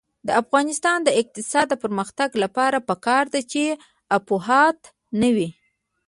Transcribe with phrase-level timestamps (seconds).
[0.27, 3.63] د افغانستان د اقتصادي پرمختګ لپاره پکار ده چې
[4.17, 4.79] افواهات
[5.21, 5.49] نه وي.